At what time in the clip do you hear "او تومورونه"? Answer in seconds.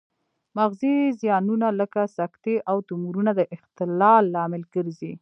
2.69-3.31